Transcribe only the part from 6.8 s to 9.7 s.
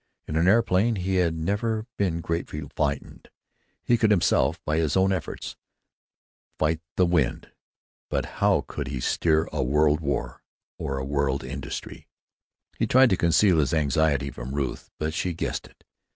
the wind. But how could he steer a